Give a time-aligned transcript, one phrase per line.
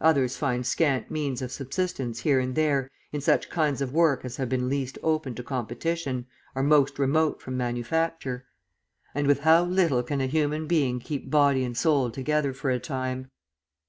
[0.00, 4.36] Others find scant means of subsistence here and there in such kinds of work as
[4.36, 8.46] have been least open to competition, are most remote from manufacture.
[9.12, 12.78] And with how little can a human being keep body and soul together for a
[12.78, 13.32] time!